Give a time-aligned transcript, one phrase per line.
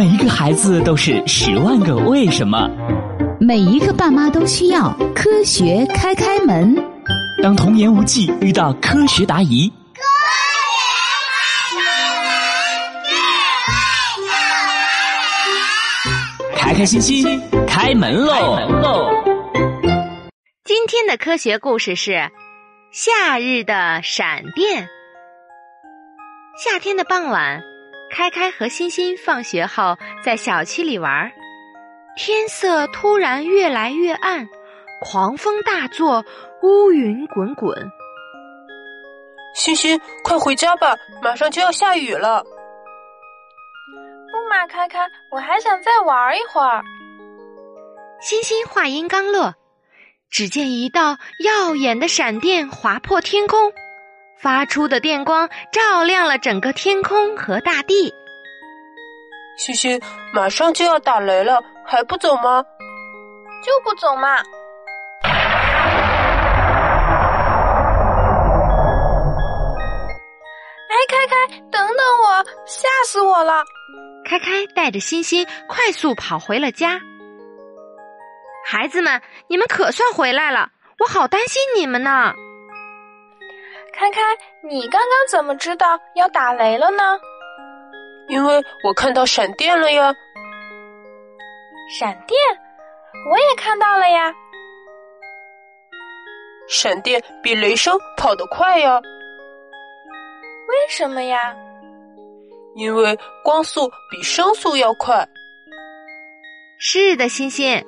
[0.00, 2.70] 每一个孩子都是十万个为什么，
[3.38, 6.74] 每一个爸妈都需要科学开开门。
[7.42, 10.00] 当童言无忌遇到科学答疑，科
[16.48, 19.10] 学开开心心开门喽！
[20.64, 22.30] 今天的科学故事是
[22.90, 24.88] 夏日的闪电。
[26.56, 27.69] 夏天的傍晚。
[28.10, 31.32] 开开和欣欣放学后在小区里玩，
[32.16, 34.48] 天色突然越来越暗，
[35.00, 36.24] 狂风大作，
[36.62, 37.90] 乌云滚滚。
[39.54, 42.42] 欣欣，快回家吧，马上就要下雨了。
[42.42, 44.98] 不嘛，开开，
[45.30, 46.82] 我还想再玩一会儿。
[48.20, 49.54] 欣欣话音刚落，
[50.28, 53.72] 只见一道耀眼的闪电划破天空。
[54.42, 58.14] 发出的电光照亮了整个天空和大地。
[59.58, 60.00] 欣欣，
[60.32, 62.64] 马上就要打雷了，还不走吗？
[63.62, 64.38] 就不走嘛！
[70.88, 71.34] 哎，开开，
[71.70, 73.62] 等等我，吓死我了！
[74.24, 76.98] 开开带着欣欣快速跑回了家。
[78.66, 80.70] 孩子们，你们可算回来了，
[81.00, 82.32] 我好担心你们呢。
[84.00, 84.18] 开开，
[84.62, 87.20] 你刚刚怎么知道要打雷了呢？
[88.28, 90.10] 因为我看到闪电了呀。
[91.98, 92.38] 闪电，
[93.30, 94.32] 我也看到了呀。
[96.66, 98.98] 闪电比雷声跑得快呀。
[100.66, 101.54] 为什么呀？
[102.76, 105.28] 因为光速比声速要快。
[106.78, 107.84] 是的，欣欣，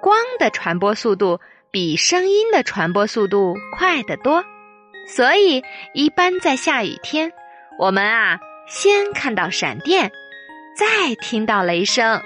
[0.00, 1.38] 光的传播速度
[1.70, 4.42] 比声音的传播速度快得多。
[5.06, 7.32] 所以，一般在下雨天，
[7.78, 10.10] 我们啊先看到闪电，
[10.76, 12.22] 再听到雷声。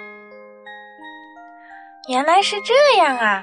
[2.08, 3.42] 原来是这样啊！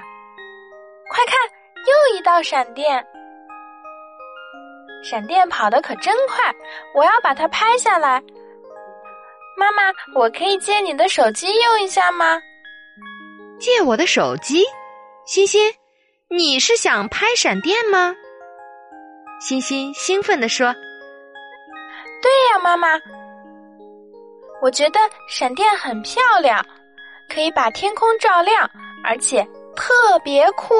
[1.10, 1.36] 快看，
[1.84, 3.04] 又一道闪电！
[5.02, 6.54] 闪电跑得可真快，
[6.94, 8.22] 我要把它拍下来。
[9.58, 12.40] 妈妈，我可以借你的手机用一下吗？
[13.58, 14.64] 借我的手机？
[15.26, 15.74] 欣欣，
[16.28, 18.14] 你是想拍闪电吗？
[19.40, 20.72] 欣欣兴奋地说
[22.22, 22.88] ：“对呀，妈妈，
[24.62, 26.64] 我觉得闪电很漂亮，
[27.28, 28.70] 可以把天空照亮，
[29.04, 29.46] 而且
[29.76, 30.74] 特别酷。”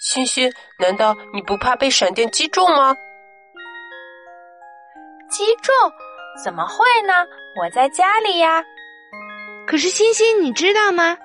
[0.00, 2.96] 欣欣，难道你不怕被闪电击中吗？
[5.28, 5.74] 击中？
[6.44, 7.12] 怎么会呢？
[7.60, 8.64] 我在家里呀。
[9.66, 11.16] 可是欣欣，你知道吗？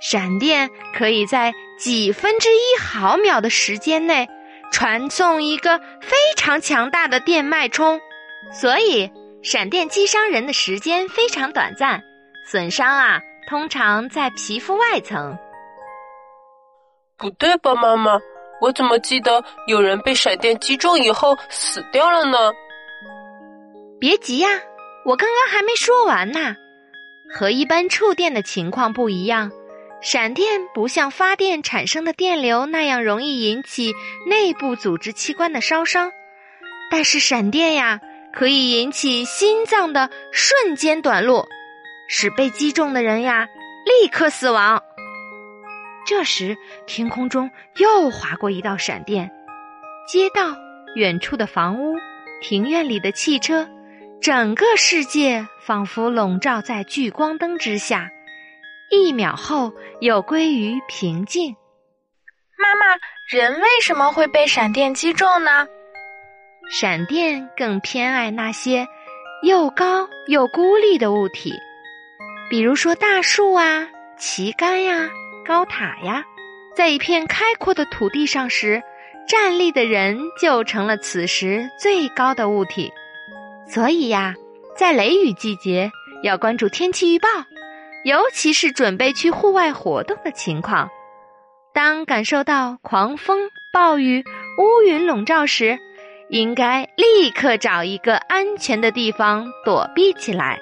[0.00, 4.28] 闪电可以在几分之一毫秒的时间内。
[4.70, 8.00] 传送一个非常强大的电脉冲，
[8.52, 9.10] 所以
[9.42, 12.02] 闪电击伤人的时间非常短暂，
[12.46, 15.36] 损伤啊通常在皮肤外层。
[17.16, 18.18] 不对吧，妈妈？
[18.60, 22.52] 我怎么记得有人被闪电击中以后死掉了呢？
[23.98, 24.48] 别急呀，
[25.04, 26.54] 我刚刚还没说完呢。
[27.32, 29.50] 和一般触电的情况不一样。
[30.02, 33.92] 闪电不像发电产生的电流那样容易引起
[34.26, 36.10] 内部组织器官的烧伤，
[36.90, 38.00] 但是闪电呀
[38.32, 41.44] 可以引起心脏的瞬间短路，
[42.08, 43.46] 使被击中的人呀
[43.84, 44.82] 立刻死亡。
[46.06, 46.56] 这时，
[46.86, 49.30] 天空中又划过一道闪电，
[50.10, 50.56] 街道、
[50.96, 51.94] 远处的房屋、
[52.40, 53.68] 庭院里的汽车，
[54.22, 58.10] 整个世界仿佛笼罩在聚光灯之下。
[58.90, 61.54] 一秒后又归于平静。
[62.58, 65.66] 妈妈，人为什么会被闪电击中呢？
[66.70, 68.86] 闪电更偏爱那些
[69.42, 71.54] 又高又孤立的物体，
[72.50, 75.08] 比如说大树啊、旗杆呀、
[75.46, 76.24] 高塔呀。
[76.76, 78.82] 在一片开阔的土地上时，
[79.28, 82.92] 站立的人就成了此时最高的物体。
[83.66, 84.34] 所以呀，
[84.76, 85.90] 在雷雨季节
[86.22, 87.28] 要关注天气预报。
[88.04, 90.88] 尤其是准备去户外活动的情况，
[91.74, 94.24] 当感受到狂风、暴雨、
[94.58, 95.78] 乌云笼罩时，
[96.30, 100.58] 应该立刻找一个安全的地方躲避起来。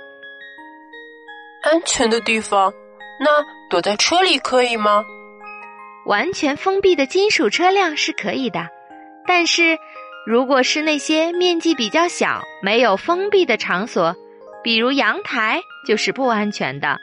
[1.62, 2.72] 安全的地方？
[3.20, 3.30] 那
[3.68, 5.04] 躲在车里可以吗？
[6.06, 8.68] 完全封闭的金属车辆是可以的，
[9.26, 9.78] 但是
[10.26, 14.16] 如果是那些面积比较小、没有封闭的场所，
[14.62, 16.98] 比如阳台，就是不安全的。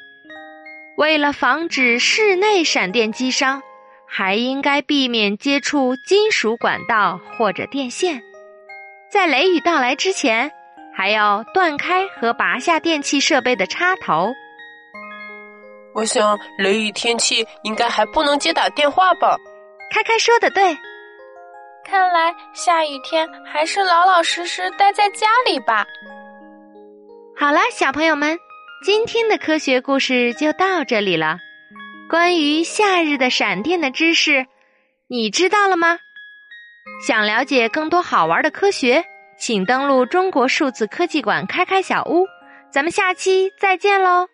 [0.97, 3.61] 为了防止室内闪电击伤，
[4.07, 8.21] 还应该避免接触金属管道或者电线。
[9.11, 10.51] 在雷雨到来之前，
[10.95, 14.33] 还要断开和拔下电器设备的插头。
[15.93, 19.37] 我想雷雨天气应该还不能接打电话吧？
[19.91, 20.77] 开开说的对，
[21.85, 25.85] 看来下雨天还是老老实实待在家里吧。
[27.37, 28.37] 好了，小朋友们，
[28.85, 31.39] 今天的科学故事就到这里了。
[32.07, 34.45] 关于夏日的闪电的知识，
[35.07, 35.97] 你知道了吗？
[37.07, 39.03] 想了解更多好玩的科学，
[39.39, 42.27] 请登录中国数字科技馆开开小屋。
[42.71, 44.27] 咱们下期再见喽！